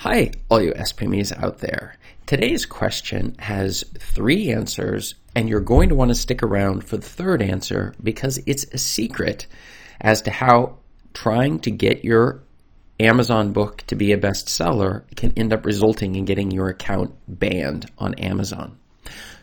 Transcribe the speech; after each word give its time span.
Hi, 0.00 0.30
all 0.50 0.62
you 0.62 0.72
SPMEs 0.72 1.30
out 1.42 1.58
there. 1.58 1.94
Today's 2.24 2.64
question 2.64 3.36
has 3.38 3.84
three 3.98 4.50
answers, 4.50 5.14
and 5.34 5.46
you're 5.46 5.60
going 5.60 5.90
to 5.90 5.94
want 5.94 6.08
to 6.08 6.14
stick 6.14 6.42
around 6.42 6.84
for 6.84 6.96
the 6.96 7.06
third 7.06 7.42
answer 7.42 7.92
because 8.02 8.38
it's 8.46 8.64
a 8.72 8.78
secret 8.78 9.46
as 10.00 10.22
to 10.22 10.30
how 10.30 10.78
trying 11.12 11.58
to 11.58 11.70
get 11.70 12.02
your 12.02 12.42
Amazon 12.98 13.52
book 13.52 13.84
to 13.88 13.94
be 13.94 14.10
a 14.12 14.16
bestseller 14.16 15.02
can 15.16 15.34
end 15.36 15.52
up 15.52 15.66
resulting 15.66 16.14
in 16.14 16.24
getting 16.24 16.50
your 16.50 16.70
account 16.70 17.14
banned 17.28 17.90
on 17.98 18.14
Amazon. 18.14 18.78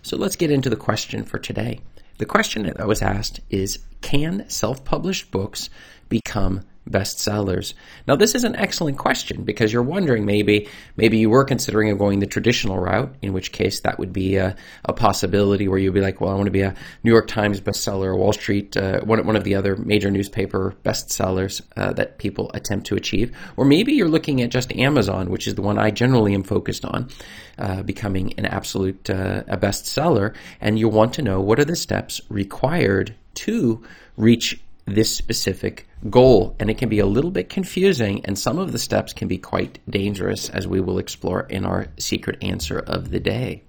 So 0.01 0.17
let's 0.17 0.35
get 0.35 0.49
into 0.49 0.71
the 0.71 0.75
question 0.75 1.23
for 1.23 1.37
today. 1.37 1.81
The 2.17 2.25
question 2.25 2.63
that 2.63 2.87
was 2.87 3.03
asked 3.03 3.41
is 3.51 3.77
Can 4.01 4.49
self 4.49 4.83
published 4.83 5.29
books 5.29 5.69
become 6.09 6.63
bestsellers? 6.89 7.73
Now, 8.07 8.15
this 8.15 8.35
is 8.35 8.43
an 8.43 8.55
excellent 8.55 8.97
question 8.97 9.43
because 9.43 9.71
you're 9.71 9.83
wondering 9.83 10.25
maybe 10.25 10.67
maybe 10.95 11.17
you 11.17 11.29
were 11.29 11.43
considering 11.43 11.95
going 11.97 12.19
the 12.19 12.27
traditional 12.27 12.79
route, 12.79 13.15
in 13.21 13.33
which 13.33 13.51
case 13.51 13.81
that 13.81 13.99
would 13.99 14.13
be 14.13 14.37
a, 14.37 14.55
a 14.85 14.93
possibility 14.93 15.67
where 15.67 15.77
you'd 15.77 15.93
be 15.93 16.01
like, 16.01 16.21
well, 16.21 16.31
I 16.31 16.35
want 16.35 16.45
to 16.45 16.51
be 16.51 16.61
a 16.61 16.75
New 17.03 17.11
York 17.11 17.27
Times 17.27 17.61
bestseller, 17.61 18.17
Wall 18.17 18.33
Street, 18.33 18.75
uh, 18.77 19.01
one 19.01 19.25
one 19.25 19.35
of 19.35 19.43
the 19.43 19.55
other 19.55 19.75
major 19.75 20.11
newspaper 20.11 20.75
bestsellers 20.83 21.61
uh, 21.75 21.93
that 21.93 22.17
people 22.17 22.51
attempt 22.53 22.87
to 22.87 22.95
achieve, 22.95 23.35
or 23.57 23.65
maybe 23.65 23.93
you're 23.93 24.09
looking 24.09 24.41
at 24.41 24.49
just 24.49 24.71
Amazon, 24.73 25.29
which 25.29 25.47
is 25.47 25.55
the 25.55 25.61
one 25.61 25.77
I 25.77 25.91
generally 25.91 26.33
am 26.33 26.43
focused 26.43 26.85
on, 26.85 27.09
uh, 27.57 27.83
becoming 27.83 28.33
an 28.37 28.45
absolute 28.45 29.09
uh, 29.09 29.43
a 29.47 29.57
bestseller, 29.57 30.35
and 30.61 30.79
you 30.79 30.89
want 30.89 31.13
to 31.13 31.21
know 31.21 31.41
what 31.41 31.59
are 31.59 31.65
the 31.65 31.75
steps 31.75 32.21
required 32.29 33.15
to 33.35 33.83
reach 34.17 34.59
this 34.87 35.15
specific 35.15 35.87
goal. 36.09 36.55
And 36.59 36.69
it 36.69 36.77
can 36.77 36.89
be 36.89 36.99
a 36.99 37.05
little 37.05 37.31
bit 37.31 37.49
confusing, 37.49 38.25
and 38.25 38.39
some 38.39 38.57
of 38.57 38.71
the 38.71 38.79
steps 38.79 39.13
can 39.13 39.27
be 39.27 39.37
quite 39.37 39.79
dangerous, 39.89 40.49
as 40.49 40.67
we 40.67 40.79
will 40.79 40.97
explore 40.97 41.41
in 41.41 41.65
our 41.65 41.87
secret 41.99 42.41
answer 42.41 42.79
of 42.79 43.11
the 43.11 43.19
day. 43.19 43.63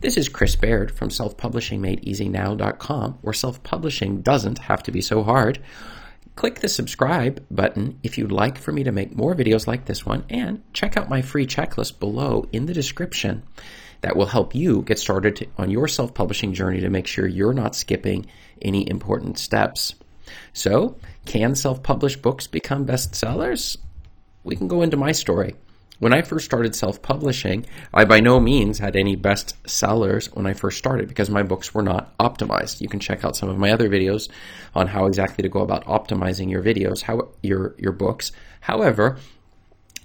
This 0.00 0.16
is 0.18 0.28
Chris 0.28 0.56
Baird 0.56 0.90
from 0.90 1.08
selfpublishingmadeeasynow.com, 1.08 3.18
where 3.22 3.32
self 3.32 3.62
publishing 3.62 4.22
doesn't 4.22 4.58
have 4.58 4.82
to 4.82 4.92
be 4.92 5.00
so 5.00 5.22
hard. 5.22 5.60
Click 6.36 6.60
the 6.60 6.68
subscribe 6.68 7.46
button 7.48 8.00
if 8.02 8.18
you'd 8.18 8.32
like 8.32 8.58
for 8.58 8.72
me 8.72 8.82
to 8.82 8.92
make 8.92 9.14
more 9.14 9.36
videos 9.36 9.68
like 9.68 9.84
this 9.84 10.04
one, 10.04 10.24
and 10.28 10.62
check 10.72 10.96
out 10.96 11.08
my 11.08 11.22
free 11.22 11.46
checklist 11.46 12.00
below 12.00 12.48
in 12.52 12.66
the 12.66 12.74
description 12.74 13.44
that 14.00 14.16
will 14.16 14.26
help 14.26 14.54
you 14.54 14.82
get 14.82 14.98
started 14.98 15.48
on 15.56 15.70
your 15.70 15.86
self 15.86 16.12
publishing 16.12 16.52
journey 16.52 16.80
to 16.80 16.90
make 16.90 17.06
sure 17.06 17.26
you're 17.26 17.54
not 17.54 17.76
skipping 17.76 18.26
any 18.60 18.90
important 18.90 19.38
steps. 19.38 19.94
So, 20.52 20.96
can 21.26 21.54
self 21.54 21.82
published 21.82 22.22
books 22.22 22.46
become 22.46 22.86
bestsellers? 22.86 23.76
We 24.42 24.56
can 24.56 24.68
go 24.68 24.82
into 24.82 24.96
my 24.96 25.12
story. 25.12 25.54
When 26.00 26.12
I 26.12 26.22
first 26.22 26.44
started 26.44 26.74
self 26.74 27.00
publishing, 27.02 27.66
I 27.92 28.04
by 28.04 28.20
no 28.20 28.40
means 28.40 28.78
had 28.78 28.96
any 28.96 29.16
best 29.16 29.56
sellers 29.68 30.26
when 30.32 30.46
I 30.46 30.52
first 30.52 30.76
started 30.76 31.08
because 31.08 31.30
my 31.30 31.42
books 31.42 31.72
were 31.72 31.82
not 31.82 32.16
optimized. 32.18 32.80
You 32.80 32.88
can 32.88 33.00
check 33.00 33.24
out 33.24 33.36
some 33.36 33.48
of 33.48 33.58
my 33.58 33.70
other 33.70 33.88
videos 33.88 34.28
on 34.74 34.88
how 34.88 35.06
exactly 35.06 35.42
to 35.42 35.48
go 35.48 35.60
about 35.60 35.84
optimizing 35.86 36.50
your 36.50 36.62
videos, 36.62 37.02
how 37.02 37.28
your 37.42 37.74
your 37.78 37.92
books. 37.92 38.32
However, 38.60 39.18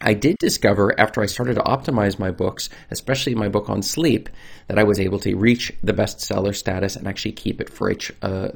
I 0.02 0.14
did 0.14 0.38
discover 0.38 0.98
after 1.00 1.22
I 1.22 1.26
started 1.26 1.56
to 1.56 1.62
optimize 1.62 2.20
my 2.20 2.32
books, 2.32 2.70
especially 2.90 3.36
my 3.36 3.50
book 3.50 3.70
on 3.70 3.82
sleep, 3.82 4.30
that 4.68 4.80
I 4.80 4.84
was 4.84 5.00
able 5.00 5.20
to 5.20 5.36
reach 5.36 5.74
the 5.84 5.94
bestseller 5.94 6.56
status 6.56 6.96
and 6.96 7.08
actually 7.08 7.34
keep 7.34 7.60
it 7.60 7.70
for 7.70 7.94
uh, 8.22 8.50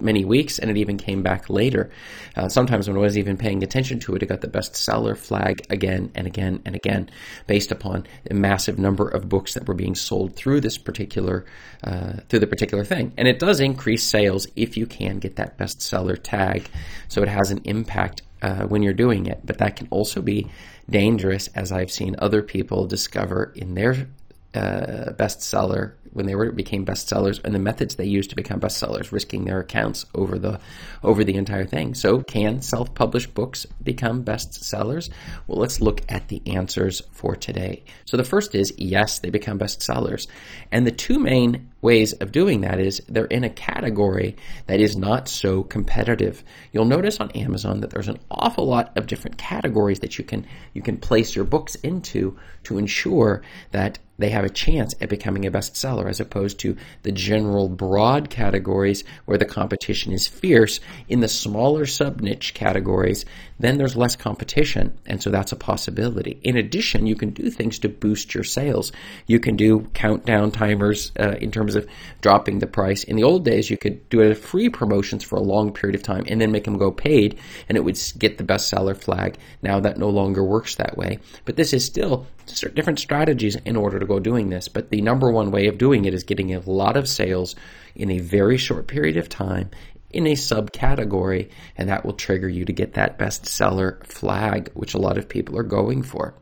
many 0.00 0.24
weeks, 0.24 0.58
and 0.58 0.70
it 0.70 0.76
even 0.76 0.96
came 0.96 1.22
back 1.22 1.50
later. 1.50 1.90
Uh, 2.36 2.48
sometimes 2.48 2.88
when 2.88 2.96
I 2.96 3.00
wasn't 3.00 3.24
even 3.24 3.36
paying 3.36 3.62
attention 3.62 3.98
to 4.00 4.14
it, 4.14 4.22
it 4.22 4.26
got 4.26 4.40
the 4.40 4.48
bestseller 4.48 5.16
flag 5.16 5.66
again 5.68 6.12
and 6.14 6.26
again 6.26 6.62
and 6.64 6.74
again, 6.74 7.10
based 7.46 7.72
upon 7.72 8.06
a 8.30 8.34
massive 8.34 8.78
number 8.78 9.08
of 9.08 9.28
books 9.28 9.54
that 9.54 9.66
were 9.66 9.74
being 9.74 9.94
sold 9.94 10.36
through 10.36 10.60
this 10.60 10.78
particular 10.78 11.44
uh, 11.84 12.14
through 12.28 12.38
the 12.38 12.46
particular 12.46 12.84
thing. 12.84 13.12
And 13.18 13.26
it 13.26 13.38
does 13.38 13.60
increase 13.60 14.02
sales 14.02 14.46
if 14.56 14.76
you 14.76 14.86
can 14.86 15.18
get 15.18 15.36
that 15.36 15.58
bestseller 15.58 16.18
tag, 16.22 16.68
so 17.08 17.22
it 17.22 17.28
has 17.28 17.50
an 17.50 17.60
impact 17.64 18.22
uh, 18.42 18.64
when 18.64 18.82
you're 18.82 18.92
doing 18.92 19.26
it, 19.26 19.40
but 19.44 19.58
that 19.58 19.76
can 19.76 19.88
also 19.90 20.22
be 20.22 20.48
dangerous, 20.88 21.48
as 21.54 21.72
I've 21.72 21.90
seen 21.90 22.16
other 22.18 22.42
people 22.42 22.86
discover 22.86 23.52
in 23.54 23.74
their 23.74 24.08
uh, 24.54 25.12
bestseller 25.12 25.92
when 26.12 26.26
they 26.26 26.34
were 26.34 26.50
became 26.50 26.84
bestsellers 26.84 27.40
and 27.44 27.54
the 27.54 27.58
methods 27.58 27.94
they 27.94 28.04
used 28.04 28.30
to 28.30 28.36
become 28.36 28.58
bestsellers, 28.58 29.12
risking 29.12 29.44
their 29.44 29.60
accounts 29.60 30.06
over 30.14 30.38
the 30.38 30.58
over 31.04 31.22
the 31.22 31.36
entire 31.36 31.64
thing. 31.64 31.94
So, 31.94 32.20
can 32.22 32.60
self-published 32.60 33.32
books 33.32 33.66
become 33.82 34.24
bestsellers? 34.24 35.10
Well, 35.46 35.58
let's 35.58 35.80
look 35.80 36.02
at 36.08 36.28
the 36.28 36.42
answers 36.46 37.02
for 37.12 37.36
today. 37.36 37.84
So, 38.06 38.16
the 38.16 38.24
first 38.24 38.54
is 38.56 38.74
yes, 38.76 39.20
they 39.20 39.30
become 39.30 39.58
bestsellers, 39.58 40.26
and 40.72 40.86
the 40.86 40.90
two 40.90 41.18
main 41.18 41.69
ways 41.82 42.12
of 42.14 42.32
doing 42.32 42.60
that 42.60 42.78
is 42.78 43.02
they're 43.08 43.24
in 43.26 43.44
a 43.44 43.50
category 43.50 44.36
that 44.66 44.80
is 44.80 44.96
not 44.96 45.28
so 45.28 45.62
competitive. 45.62 46.44
You'll 46.72 46.84
notice 46.84 47.20
on 47.20 47.30
Amazon 47.32 47.80
that 47.80 47.90
there's 47.90 48.08
an 48.08 48.18
awful 48.30 48.66
lot 48.66 48.96
of 48.96 49.06
different 49.06 49.38
categories 49.38 50.00
that 50.00 50.18
you 50.18 50.24
can 50.24 50.46
you 50.74 50.82
can 50.82 50.98
place 50.98 51.34
your 51.34 51.44
books 51.44 51.74
into 51.76 52.38
to 52.64 52.78
ensure 52.78 53.42
that 53.70 53.98
they 54.20 54.28
have 54.28 54.44
a 54.44 54.50
chance 54.50 54.94
at 55.00 55.08
becoming 55.08 55.46
a 55.46 55.50
bestseller 55.50 56.08
as 56.08 56.20
opposed 56.20 56.58
to 56.60 56.76
the 57.02 57.12
general 57.12 57.70
broad 57.70 58.28
categories 58.28 59.02
where 59.24 59.38
the 59.38 59.46
competition 59.46 60.12
is 60.12 60.26
fierce. 60.26 60.78
In 61.08 61.20
the 61.20 61.28
smaller 61.28 61.86
sub 61.86 62.20
niche 62.20 62.52
categories, 62.52 63.24
then 63.58 63.78
there's 63.78 63.96
less 63.96 64.16
competition. 64.16 64.98
And 65.06 65.22
so 65.22 65.30
that's 65.30 65.52
a 65.52 65.56
possibility. 65.56 66.38
In 66.42 66.58
addition, 66.58 67.06
you 67.06 67.16
can 67.16 67.30
do 67.30 67.48
things 67.50 67.78
to 67.78 67.88
boost 67.88 68.34
your 68.34 68.44
sales. 68.44 68.92
You 69.26 69.40
can 69.40 69.56
do 69.56 69.88
countdown 69.94 70.50
timers 70.50 71.12
uh, 71.18 71.36
in 71.40 71.50
terms 71.50 71.69
terms 71.70 71.84
of 71.84 71.90
dropping 72.20 72.58
the 72.58 72.66
price. 72.66 73.04
In 73.04 73.16
the 73.16 73.24
old 73.24 73.44
days, 73.44 73.70
you 73.70 73.76
could 73.76 74.08
do 74.08 74.20
it 74.20 74.34
free 74.34 74.68
promotions 74.68 75.24
for 75.24 75.36
a 75.36 75.42
long 75.42 75.72
period 75.72 75.94
of 75.94 76.02
time 76.02 76.24
and 76.26 76.40
then 76.40 76.52
make 76.52 76.64
them 76.64 76.78
go 76.78 76.90
paid, 76.90 77.38
and 77.68 77.76
it 77.76 77.84
would 77.84 77.98
get 78.18 78.38
the 78.38 78.44
bestseller 78.44 78.96
flag. 78.96 79.36
Now 79.62 79.80
that 79.80 79.98
no 79.98 80.08
longer 80.08 80.44
works 80.44 80.76
that 80.76 80.96
way. 80.96 81.18
But 81.44 81.56
this 81.56 81.72
is 81.72 81.84
still 81.84 82.26
different 82.74 82.98
strategies 82.98 83.56
in 83.56 83.76
order 83.76 83.98
to 83.98 84.06
go 84.06 84.18
doing 84.18 84.50
this. 84.50 84.68
But 84.68 84.90
the 84.90 85.02
number 85.02 85.30
one 85.30 85.50
way 85.50 85.68
of 85.68 85.78
doing 85.78 86.04
it 86.04 86.14
is 86.14 86.24
getting 86.24 86.54
a 86.54 86.60
lot 86.60 86.96
of 86.96 87.08
sales 87.08 87.54
in 87.94 88.10
a 88.10 88.18
very 88.18 88.58
short 88.58 88.86
period 88.86 89.16
of 89.16 89.28
time 89.28 89.70
in 90.12 90.26
a 90.26 90.32
subcategory, 90.32 91.50
and 91.78 91.88
that 91.88 92.04
will 92.04 92.14
trigger 92.14 92.48
you 92.48 92.64
to 92.64 92.72
get 92.72 92.94
that 92.94 93.16
bestseller 93.16 94.04
flag, 94.04 94.68
which 94.74 94.94
a 94.94 94.98
lot 94.98 95.16
of 95.16 95.28
people 95.28 95.56
are 95.56 95.62
going 95.62 96.02
for. 96.02 96.34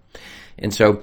And 0.58 0.72
so 0.72 1.02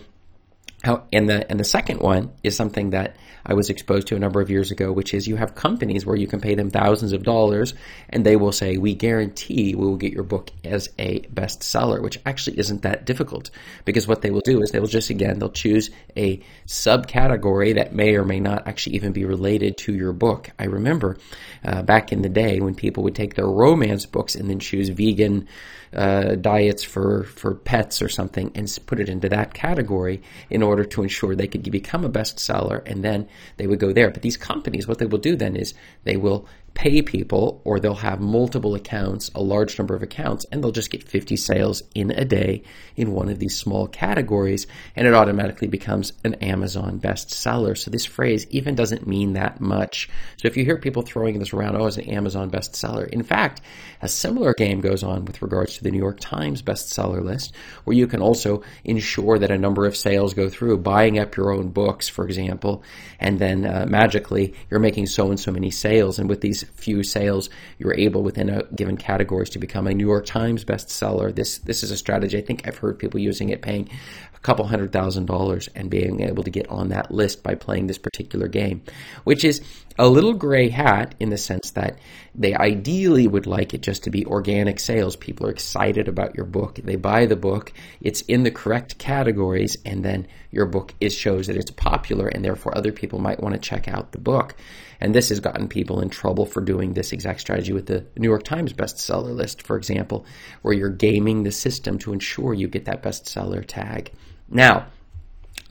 and 1.12 1.30
the 1.30 1.50
and 1.50 1.60
the 1.60 1.66
second 1.66 2.00
one 2.00 2.32
is 2.44 2.56
something 2.56 2.92
that 2.92 3.16
I 3.46 3.54
was 3.54 3.70
exposed 3.70 4.08
to 4.08 4.16
a 4.16 4.20
number 4.20 4.42
of 4.42 4.50
years 4.50 4.72
ago, 4.72 4.92
which 4.92 5.14
is 5.14 5.28
you 5.28 5.36
have 5.36 5.54
companies 5.54 6.06
where 6.06 6.16
you 6.16 6.26
can 6.26 6.42
pay 6.42 6.56
them 6.56 6.72
thousands 6.72 7.14
of 7.14 7.24
dollars, 7.24 7.74
and 8.10 8.26
they 8.26 8.36
will 8.36 8.52
say, 8.52 8.78
"We 8.78 8.96
guarantee 8.96 9.76
we 9.76 9.86
will 9.86 9.98
get 9.98 10.14
your 10.14 10.24
book 10.24 10.50
as 10.64 10.90
a 10.98 11.22
bestseller," 11.22 12.02
which 12.02 12.20
actually 12.26 12.60
isn't 12.60 12.82
that 12.82 13.06
difficult 13.06 13.52
because 13.86 14.08
what 14.08 14.22
they 14.22 14.32
will 14.32 14.42
do 14.44 14.62
is 14.62 14.72
they 14.72 14.80
will 14.80 14.88
just 14.88 15.10
again 15.10 15.40
they'll 15.40 15.50
choose 15.50 15.90
a 16.18 16.42
subcategory 16.68 17.76
that 17.76 17.94
may 17.94 18.16
or 18.16 18.24
may 18.24 18.40
not 18.40 18.68
actually 18.68 18.96
even 18.96 19.12
be 19.12 19.26
related 19.26 19.78
to 19.78 19.94
your 19.94 20.14
book. 20.14 20.50
I 20.58 20.66
remember 20.66 21.18
uh, 21.64 21.84
back 21.84 22.12
in 22.12 22.22
the 22.22 22.30
day 22.30 22.60
when 22.60 22.76
people 22.76 23.04
would 23.04 23.16
take 23.16 23.36
their 23.36 23.48
romance 23.48 24.06
books 24.06 24.36
and 24.36 24.50
then 24.50 24.60
choose 24.60 24.90
vegan 24.90 25.48
uh, 25.96 26.36
diets 26.36 26.84
for 26.84 27.24
for 27.24 27.56
pets 27.56 28.02
or 28.02 28.10
something 28.10 28.52
and 28.56 28.78
put 28.86 29.00
it 29.00 29.08
into 29.08 29.30
that 29.30 29.54
category 29.54 30.22
in 30.50 30.62
order 30.62 30.75
to 30.84 31.04
ensure 31.04 31.36
they 31.36 31.48
could 31.48 31.70
become 31.72 32.04
a 32.04 32.10
bestseller 32.10 32.82
and 32.86 33.04
then 33.04 33.28
they 33.58 33.68
would 33.68 33.80
go 33.80 33.94
there. 33.94 34.12
But 34.12 34.22
these 34.22 34.38
companies, 34.38 34.88
what 34.88 34.98
they 34.98 35.06
will 35.06 35.20
do 35.20 35.36
then 35.36 35.56
is 35.56 35.74
they 36.04 36.18
will 36.18 36.48
pay 36.76 37.02
people 37.02 37.62
or 37.64 37.80
they'll 37.80 37.96
have 37.96 38.20
multiple 38.20 38.76
accounts, 38.76 39.32
a 39.34 39.42
large 39.42 39.80
number 39.80 39.96
of 39.96 40.04
accounts, 40.04 40.46
and 40.52 40.62
they'll 40.62 40.72
just 40.72 40.92
get 40.92 41.08
50 41.08 41.36
sales 41.38 41.82
in 41.96 42.12
a 42.12 42.26
day 42.26 42.62
in 42.96 43.14
one 43.14 43.30
of 43.30 43.40
these 43.40 43.58
small 43.58 43.88
categories, 43.88 44.68
and 44.96 45.08
it 45.08 45.14
automatically 45.14 45.70
becomes 45.70 46.12
an 46.24 46.36
Amazon 46.36 47.00
bestseller. 47.00 47.78
So 47.78 47.90
this 47.90 48.06
phrase 48.06 48.46
even 48.50 48.76
doesn't 48.76 49.08
mean 49.08 49.34
that 49.34 49.62
much. 49.62 50.10
So 50.38 50.48
if 50.48 50.58
you 50.58 50.66
hear 50.66 50.78
people 50.78 51.02
throwing 51.02 51.40
this 51.40 51.54
around, 51.54 51.78
oh, 51.78 51.88
it's 51.88 51.98
an 51.98 52.10
Amazon 52.10 52.52
bestseller. 52.52 53.08
In 53.08 53.24
fact, 53.24 53.62
a 54.02 54.10
similar 54.10 54.54
game 54.54 54.82
goes 54.82 55.02
on 55.02 55.24
with 55.26 55.42
regards 55.42 55.78
to 55.78 55.84
the 55.84 55.92
New 55.92 55.98
York 55.98 56.20
Times 56.20 56.62
bestseller 56.62 57.24
list, 57.24 57.56
where 57.86 57.96
you 57.96 58.06
can 58.06 58.22
also 58.22 58.62
ensure 58.84 59.40
that 59.40 59.50
a 59.50 59.58
number 59.58 59.86
of 59.86 59.96
sales 59.96 60.34
go 60.34 60.50
through, 60.50 60.78
buying 60.80 61.20
up 61.20 61.38
your 61.38 61.54
own 61.54 61.70
books, 61.70 62.10
for 62.10 62.26
example, 62.26 62.84
and 63.20 63.40
then 63.40 63.66
uh, 63.66 63.86
magically 63.88 64.54
you're 64.70 64.80
making 64.82 65.06
so 65.06 65.30
and 65.30 65.40
so 65.40 65.52
many 65.52 65.72
sales. 65.72 66.20
And 66.20 66.28
with 66.28 66.42
these 66.42 66.65
few 66.76 67.04
sales, 67.04 67.50
you're 67.80 67.96
able 67.96 68.24
within 68.24 68.50
a 68.50 68.64
given 68.76 68.98
categories 68.98 69.50
to 69.52 69.60
become 69.60 69.88
a 69.88 69.94
New 69.94 70.06
York 70.08 70.26
Times 70.26 70.66
bestseller. 70.66 71.34
This 71.34 71.60
this 71.60 71.84
is 71.84 71.92
a 71.92 71.98
strategy 71.98 72.38
I 72.38 72.42
think 72.42 72.68
I've 72.68 72.78
heard 72.78 73.00
people 73.00 73.20
using 73.20 73.50
it, 73.50 73.62
paying 73.62 73.90
a 74.36 74.40
couple 74.40 74.66
hundred 74.66 74.92
thousand 74.92 75.26
dollars 75.26 75.70
and 75.76 75.90
being 75.90 76.22
able 76.22 76.44
to 76.44 76.50
get 76.50 76.68
on 76.70 76.90
that 76.90 77.12
list 77.12 77.44
by 77.44 77.56
playing 77.56 77.88
this 77.88 77.98
particular 77.98 78.48
game, 78.48 78.82
which 79.24 79.44
is 79.44 79.62
a 79.98 80.08
little 80.08 80.34
gray 80.34 80.70
hat 80.70 81.16
in 81.20 81.30
the 81.30 81.38
sense 81.38 81.72
that 81.72 81.98
they 82.34 82.54
ideally 82.54 83.28
would 83.28 83.48
like 83.48 83.74
it 83.74 83.82
just 83.82 84.04
to 84.04 84.10
be 84.10 84.26
organic 84.26 84.80
sales. 84.80 85.16
People 85.16 85.48
are 85.48 85.52
excited 85.52 86.08
about 86.08 86.36
your 86.36 86.46
book. 86.46 86.80
They 86.84 86.98
buy 86.98 87.26
the 87.26 87.36
book. 87.36 87.72
It's 88.02 88.22
in 88.22 88.44
the 88.44 88.52
correct 88.52 88.98
categories 88.98 89.78
and 89.86 90.04
then 90.04 90.28
your 90.52 90.66
book 90.66 90.94
is 91.00 91.14
shows 91.14 91.48
that 91.48 91.56
it's 91.56 91.72
popular 91.72 92.28
and 92.28 92.44
therefore 92.44 92.78
other 92.78 92.92
people 92.92 93.20
might 93.20 93.42
want 93.42 93.54
to 93.56 93.70
check 93.70 93.88
out 93.88 94.12
the 94.12 94.20
book. 94.20 94.56
And 95.00 95.14
this 95.14 95.30
has 95.30 95.40
gotten 95.40 95.68
people 95.68 96.02
in 96.02 96.10
trouble 96.10 96.46
for 96.46 96.62
doing 96.62 96.94
this 96.94 97.12
exact 97.12 97.42
strategy 97.42 97.74
with 97.74 97.86
the 97.86 98.06
New 98.18 98.28
York 98.28 98.44
Times 98.44 98.74
bestseller 98.74 99.36
list, 99.36 99.62
for 99.62 99.78
example, 99.78 100.26
where 100.62 100.74
you're 100.74 100.90
gaming 100.90 101.44
the 101.44 101.52
system 101.52 101.98
to 102.00 102.14
ensure 102.14 102.54
you 102.54 102.68
get 102.68 102.86
that 102.86 103.04
bestseller 103.04 103.64
tag. 103.66 104.12
Now, 104.50 104.88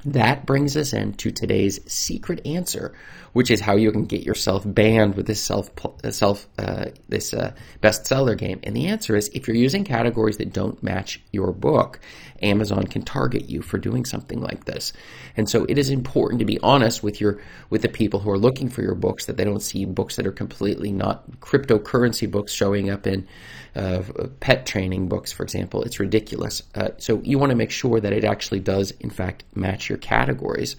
that 0.07 0.47
brings 0.47 0.77
us 0.77 0.93
into 0.93 1.31
today's 1.31 1.81
secret 1.91 2.47
answer, 2.47 2.95
which 3.33 3.51
is 3.51 3.61
how 3.61 3.77
you 3.77 3.91
can 3.91 4.05
get 4.05 4.23
yourself 4.23 4.63
banned 4.67 5.15
with 5.15 5.27
this 5.27 5.43
self 5.43 5.71
uh, 5.85 6.11
self 6.11 6.47
uh, 6.59 6.87
this 7.09 7.33
uh, 7.33 7.53
bestseller 7.83 8.37
game. 8.37 8.61
And 8.63 8.77
the 8.77 8.87
answer 8.87 9.17
is 9.17 9.29
if 9.29 9.49
you're 9.49 9.57
using 9.57 9.85
categories 9.85 10.37
that 10.39 10.53
don't 10.53 10.83
match 10.83 11.23
your 11.33 11.53
book, 11.53 12.01
Amazon 12.43 12.87
can 12.87 13.03
target 13.03 13.49
you 13.49 13.63
for 13.63 13.79
doing 13.79 14.05
something 14.05 14.41
like 14.41 14.65
this. 14.65 14.93
And 15.37 15.49
so 15.49 15.65
it 15.69 15.79
is 15.79 15.91
important 15.91 16.41
to 16.41 16.45
be 16.45 16.61
honest 16.61 17.03
with 17.03 17.21
your 17.21 17.41
with 17.71 17.83
the 17.83 17.89
people 17.89 18.21
who 18.21 18.31
are 18.31 18.39
looking 18.39 18.69
for 18.69 18.83
your 18.83 18.95
books 18.95 19.27
that 19.27 19.37
they 19.37 19.45
don't 19.45 19.63
see 19.63 19.85
books 19.85 20.17
that 20.17 20.27
are 20.27 20.33
completely 20.33 20.93
not 20.93 21.41
cryptocurrency 21.41 22.31
books 22.31 22.53
showing 22.53 22.91
up 22.91 23.07
in 23.07 23.27
uh, 23.75 24.03
pet 24.41 24.67
training 24.67 25.09
books, 25.09 25.33
for 25.33 25.43
example. 25.43 25.83
It's 25.83 25.99
ridiculous. 25.99 26.63
Uh, 26.75 26.91
so 26.99 27.21
you 27.25 27.39
want 27.39 27.51
to 27.51 27.57
make 27.57 27.71
sure 27.71 27.99
that 28.01 28.13
it 28.13 28.25
actually 28.25 28.61
does, 28.61 28.93
in 28.93 29.11
fact, 29.11 29.45
match 29.55 29.89
your 29.89 29.94
categories. 29.99 30.77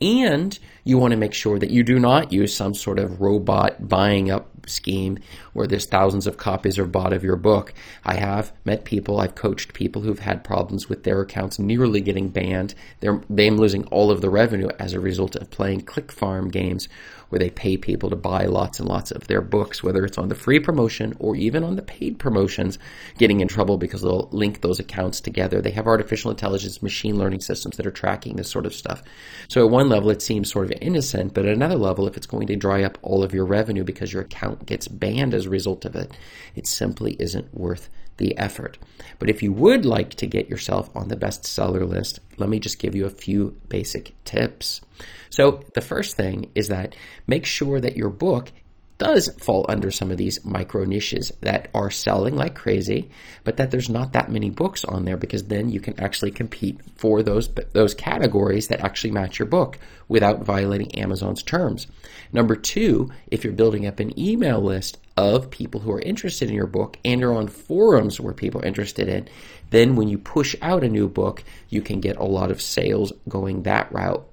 And 0.00 0.58
you 0.84 0.98
want 0.98 1.12
to 1.12 1.16
make 1.16 1.32
sure 1.32 1.58
that 1.58 1.70
you 1.70 1.82
do 1.82 1.98
not 1.98 2.32
use 2.32 2.54
some 2.54 2.74
sort 2.74 2.98
of 2.98 3.20
robot 3.20 3.88
buying 3.88 4.30
up 4.30 4.48
scheme 4.68 5.18
where 5.52 5.66
there's 5.66 5.86
thousands 5.86 6.26
of 6.26 6.36
copies 6.36 6.78
are 6.78 6.84
bought 6.84 7.12
of 7.12 7.24
your 7.24 7.36
book. 7.36 7.72
I 8.04 8.14
have 8.14 8.52
met 8.64 8.84
people, 8.84 9.20
I've 9.20 9.34
coached 9.34 9.72
people 9.72 10.02
who've 10.02 10.18
had 10.18 10.44
problems 10.44 10.88
with 10.88 11.04
their 11.04 11.20
accounts 11.20 11.58
nearly 11.58 12.00
getting 12.00 12.28
banned. 12.28 12.74
They're 13.00 13.22
them 13.30 13.56
losing 13.56 13.84
all 13.86 14.10
of 14.10 14.20
the 14.20 14.30
revenue 14.30 14.68
as 14.78 14.92
a 14.92 15.00
result 15.00 15.34
of 15.36 15.50
playing 15.50 15.82
click 15.82 16.12
farm 16.12 16.50
games 16.50 16.88
where 17.28 17.38
they 17.38 17.50
pay 17.50 17.76
people 17.76 18.10
to 18.10 18.16
buy 18.16 18.44
lots 18.46 18.78
and 18.78 18.88
lots 18.88 19.10
of 19.10 19.26
their 19.26 19.40
books, 19.40 19.82
whether 19.82 20.04
it's 20.04 20.18
on 20.18 20.28
the 20.28 20.34
free 20.34 20.60
promotion 20.60 21.14
or 21.18 21.36
even 21.36 21.64
on 21.64 21.76
the 21.76 21.82
paid 21.82 22.18
promotions, 22.18 22.78
getting 23.18 23.40
in 23.40 23.48
trouble 23.48 23.78
because 23.78 24.02
they'll 24.02 24.28
link 24.32 24.60
those 24.60 24.78
accounts 24.78 25.20
together. 25.20 25.60
They 25.60 25.70
have 25.72 25.86
artificial 25.86 26.30
intelligence, 26.30 26.82
machine 26.82 27.18
learning 27.18 27.40
systems 27.40 27.76
that 27.76 27.86
are 27.86 27.90
tracking 27.90 28.36
this 28.36 28.50
sort 28.50 28.66
of 28.66 28.74
stuff. 28.74 29.02
So 29.48 29.64
at 29.64 29.70
one 29.70 29.88
level, 29.88 30.10
it 30.10 30.22
seems 30.22 30.50
sort 30.50 30.66
of 30.66 30.78
innocent, 30.80 31.34
but 31.34 31.46
at 31.46 31.54
another 31.54 31.76
level, 31.76 32.06
if 32.06 32.16
it's 32.16 32.26
going 32.26 32.46
to 32.48 32.56
dry 32.56 32.82
up 32.82 32.98
all 33.02 33.22
of 33.22 33.34
your 33.34 33.44
revenue 33.44 33.84
because 33.84 34.12
your 34.12 34.22
account 34.22 34.66
gets 34.66 34.88
banned 34.88 35.34
as 35.34 35.46
a 35.46 35.50
result 35.50 35.84
of 35.84 35.96
it, 35.96 36.12
it 36.54 36.66
simply 36.66 37.16
isn't 37.18 37.52
worth 37.54 37.88
the 38.16 38.36
effort. 38.38 38.78
But 39.18 39.30
if 39.30 39.42
you 39.42 39.52
would 39.52 39.84
like 39.84 40.10
to 40.14 40.26
get 40.26 40.48
yourself 40.48 40.90
on 40.94 41.08
the 41.08 41.16
bestseller 41.16 41.88
list, 41.88 42.20
let 42.36 42.48
me 42.48 42.58
just 42.58 42.78
give 42.78 42.94
you 42.94 43.06
a 43.06 43.10
few 43.10 43.56
basic 43.68 44.14
tips. 44.24 44.80
So, 45.30 45.62
the 45.74 45.80
first 45.80 46.16
thing 46.16 46.50
is 46.54 46.68
that 46.68 46.94
make 47.26 47.44
sure 47.44 47.80
that 47.80 47.96
your 47.96 48.10
book 48.10 48.52
does 48.98 49.28
fall 49.38 49.66
under 49.68 49.90
some 49.90 50.10
of 50.10 50.16
these 50.16 50.44
micro 50.44 50.84
niches 50.84 51.32
that 51.42 51.68
are 51.74 51.90
selling 51.90 52.34
like 52.34 52.54
crazy, 52.54 53.10
but 53.44 53.56
that 53.56 53.70
there's 53.70 53.90
not 53.90 54.12
that 54.12 54.30
many 54.30 54.50
books 54.50 54.84
on 54.84 55.04
there 55.04 55.16
because 55.16 55.44
then 55.44 55.68
you 55.68 55.80
can 55.80 55.98
actually 56.00 56.30
compete 56.30 56.80
for 56.96 57.22
those 57.22 57.48
those 57.72 57.94
categories 57.94 58.68
that 58.68 58.80
actually 58.80 59.10
match 59.10 59.38
your 59.38 59.46
book 59.46 59.78
without 60.08 60.42
violating 60.42 60.94
Amazon's 60.96 61.42
terms. 61.42 61.86
Number 62.32 62.56
2, 62.56 63.10
if 63.28 63.44
you're 63.44 63.52
building 63.52 63.86
up 63.86 64.00
an 64.00 64.18
email 64.18 64.60
list 64.60 64.98
of 65.16 65.50
people 65.50 65.80
who 65.80 65.92
are 65.92 66.00
interested 66.00 66.48
in 66.48 66.54
your 66.54 66.66
book 66.66 66.98
and 67.04 67.20
you're 67.20 67.34
on 67.34 67.48
forums 67.48 68.20
where 68.20 68.34
people 68.34 68.60
are 68.60 68.66
interested 68.66 69.08
in, 69.08 69.28
then 69.70 69.96
when 69.96 70.08
you 70.08 70.18
push 70.18 70.54
out 70.62 70.84
a 70.84 70.88
new 70.88 71.08
book, 71.08 71.42
you 71.68 71.82
can 71.82 72.00
get 72.00 72.16
a 72.16 72.24
lot 72.24 72.50
of 72.50 72.62
sales 72.62 73.12
going 73.28 73.62
that 73.62 73.90
route 73.92 74.26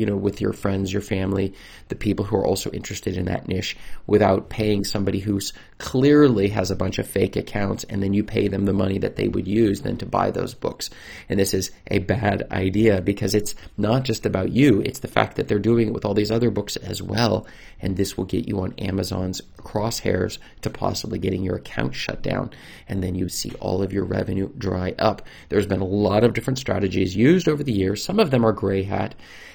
you 0.00 0.06
know, 0.06 0.16
with 0.16 0.40
your 0.40 0.54
friends, 0.54 0.90
your 0.90 1.02
family, 1.02 1.52
the 1.88 1.94
people 1.94 2.24
who 2.24 2.34
are 2.34 2.46
also 2.46 2.70
interested 2.70 3.18
in 3.18 3.26
that 3.26 3.46
niche 3.46 3.76
without 4.06 4.48
paying 4.48 4.82
somebody 4.82 5.18
who's 5.18 5.52
clearly 5.76 6.48
has 6.48 6.70
a 6.70 6.76
bunch 6.76 6.98
of 6.98 7.06
fake 7.06 7.36
accounts 7.36 7.84
and 7.84 8.02
then 8.02 8.14
you 8.14 8.24
pay 8.24 8.48
them 8.48 8.64
the 8.64 8.72
money 8.72 8.96
that 8.96 9.16
they 9.16 9.28
would 9.28 9.46
use 9.46 9.82
then 9.82 9.98
to 9.98 10.06
buy 10.06 10.30
those 10.30 10.54
books. 10.54 10.88
And 11.28 11.38
this 11.38 11.52
is 11.52 11.70
a 11.90 11.98
bad 11.98 12.50
idea 12.50 13.02
because 13.02 13.34
it's 13.34 13.54
not 13.76 14.04
just 14.04 14.24
about 14.24 14.52
you. 14.52 14.80
It's 14.86 15.00
the 15.00 15.08
fact 15.08 15.36
that 15.36 15.48
they're 15.48 15.58
doing 15.58 15.88
it 15.88 15.92
with 15.92 16.06
all 16.06 16.14
these 16.14 16.30
other 16.30 16.50
books 16.50 16.76
as 16.76 17.02
well. 17.02 17.46
And 17.82 17.98
this 17.98 18.16
will 18.16 18.24
get 18.24 18.48
you 18.48 18.60
on 18.60 18.72
Amazon's 18.78 19.42
crosshairs 19.58 20.38
to 20.62 20.70
possibly 20.70 21.18
getting 21.18 21.42
your 21.42 21.56
account 21.56 21.94
shut 21.94 22.22
down. 22.22 22.52
And 22.88 23.02
then 23.02 23.14
you 23.14 23.28
see 23.28 23.52
all 23.60 23.82
of 23.82 23.92
your 23.92 24.04
revenue 24.04 24.48
dry 24.56 24.94
up. 24.98 25.20
There's 25.50 25.66
been 25.66 25.82
a 25.82 25.84
lot 25.84 26.24
of 26.24 26.32
different 26.32 26.58
strategies 26.58 27.14
used 27.14 27.48
over 27.48 27.62
the 27.62 27.72
years. 27.72 28.02
Some 28.02 28.18
of 28.18 28.30
them 28.30 28.46
are 28.46 28.52
gray 28.52 28.82
hat 28.82 29.14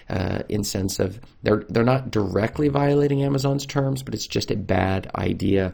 uh, 0.09 0.34
uh, 0.35 0.43
in 0.49 0.63
sense 0.63 0.99
of 0.99 1.19
they're 1.43 1.63
they're 1.69 1.83
not 1.83 2.11
directly 2.11 2.67
violating 2.67 3.23
Amazon's 3.23 3.65
terms, 3.65 4.03
but 4.03 4.13
it's 4.13 4.27
just 4.27 4.51
a 4.51 4.55
bad 4.55 5.09
idea 5.15 5.73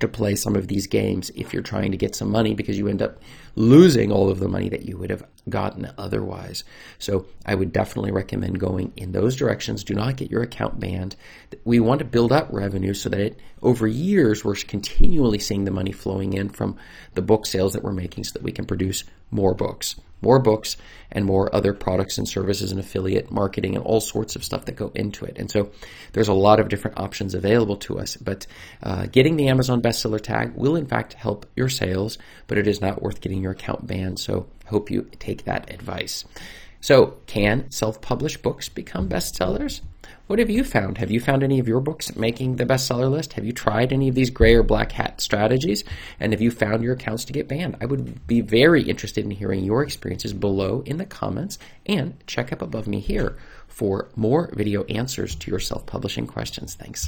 to 0.00 0.08
play 0.08 0.34
some 0.34 0.56
of 0.56 0.68
these 0.68 0.86
games 0.86 1.30
if 1.36 1.52
you're 1.52 1.62
trying 1.62 1.90
to 1.92 1.96
get 1.96 2.14
some 2.14 2.30
money 2.30 2.54
because 2.54 2.76
you 2.76 2.88
end 2.88 3.02
up 3.02 3.18
losing 3.54 4.10
all 4.10 4.28
of 4.28 4.40
the 4.40 4.48
money 4.48 4.68
that 4.68 4.84
you 4.84 4.96
would 4.96 5.10
have 5.10 5.24
gotten 5.48 5.90
otherwise. 5.96 6.64
So 6.98 7.26
I 7.44 7.54
would 7.54 7.72
definitely 7.72 8.12
recommend 8.12 8.58
going 8.58 8.92
in 8.96 9.12
those 9.12 9.36
directions. 9.36 9.84
Do 9.84 9.94
not 9.94 10.16
get 10.16 10.30
your 10.30 10.42
account 10.42 10.80
banned. 10.80 11.16
We 11.64 11.80
want 11.80 12.00
to 12.00 12.04
build 12.04 12.32
up 12.32 12.48
revenue 12.50 12.94
so 12.94 13.08
that 13.08 13.20
it, 13.20 13.38
over 13.62 13.86
years 13.86 14.44
we're 14.44 14.56
continually 14.56 15.38
seeing 15.38 15.64
the 15.64 15.70
money 15.70 15.92
flowing 15.92 16.32
in 16.32 16.48
from 16.48 16.76
the 17.14 17.22
book 17.22 17.46
sales 17.46 17.74
that 17.74 17.82
we're 17.82 17.92
making 17.92 18.24
so 18.24 18.32
that 18.34 18.42
we 18.42 18.52
can 18.52 18.66
produce 18.66 19.04
more 19.30 19.54
books 19.54 19.96
more 20.22 20.38
books 20.38 20.76
and 21.10 21.24
more 21.24 21.54
other 21.54 21.72
products 21.72 22.18
and 22.18 22.28
services 22.28 22.72
and 22.72 22.80
affiliate 22.80 23.30
marketing 23.30 23.76
and 23.76 23.84
all 23.84 24.00
sorts 24.00 24.34
of 24.34 24.44
stuff 24.44 24.64
that 24.64 24.76
go 24.76 24.90
into 24.94 25.24
it. 25.24 25.38
And 25.38 25.50
so 25.50 25.70
there's 26.12 26.28
a 26.28 26.34
lot 26.34 26.58
of 26.58 26.68
different 26.68 26.98
options 26.98 27.34
available 27.34 27.76
to 27.78 27.98
us. 27.98 28.16
But 28.16 28.46
uh, 28.82 29.06
getting 29.06 29.36
the 29.36 29.48
Amazon 29.48 29.82
bestseller 29.82 30.20
tag 30.20 30.54
will, 30.54 30.76
in 30.76 30.86
fact, 30.86 31.12
help 31.14 31.46
your 31.54 31.68
sales, 31.68 32.18
but 32.46 32.58
it 32.58 32.66
is 32.66 32.80
not 32.80 33.02
worth 33.02 33.20
getting 33.20 33.42
your 33.42 33.52
account 33.52 33.86
banned. 33.86 34.18
So 34.18 34.46
hope 34.66 34.90
you 34.90 35.10
take 35.18 35.44
that 35.44 35.72
advice. 35.72 36.24
So, 36.80 37.14
can 37.26 37.70
self 37.70 38.00
published 38.00 38.42
books 38.42 38.68
become 38.68 39.08
bestsellers? 39.08 39.80
What 40.26 40.40
have 40.40 40.50
you 40.50 40.64
found? 40.64 40.98
Have 40.98 41.10
you 41.10 41.20
found 41.20 41.42
any 41.42 41.60
of 41.60 41.68
your 41.68 41.80
books 41.80 42.16
making 42.16 42.56
the 42.56 42.66
bestseller 42.66 43.10
list? 43.10 43.34
Have 43.34 43.44
you 43.44 43.52
tried 43.52 43.92
any 43.92 44.08
of 44.08 44.14
these 44.16 44.30
gray 44.30 44.54
or 44.54 44.64
black 44.64 44.92
hat 44.92 45.20
strategies? 45.20 45.84
And 46.18 46.32
have 46.32 46.40
you 46.40 46.50
found 46.50 46.82
your 46.82 46.94
accounts 46.94 47.24
to 47.26 47.32
get 47.32 47.48
banned? 47.48 47.76
I 47.80 47.86
would 47.86 48.26
be 48.26 48.40
very 48.40 48.82
interested 48.82 49.24
in 49.24 49.30
hearing 49.30 49.64
your 49.64 49.82
experiences 49.82 50.32
below 50.32 50.82
in 50.84 50.98
the 50.98 51.06
comments 51.06 51.58
and 51.86 52.14
check 52.26 52.52
up 52.52 52.60
above 52.60 52.88
me 52.88 53.00
here 53.00 53.36
for 53.68 54.08
more 54.16 54.50
video 54.52 54.84
answers 54.84 55.34
to 55.36 55.50
your 55.50 55.60
self 55.60 55.86
publishing 55.86 56.26
questions. 56.26 56.74
Thanks. 56.74 57.04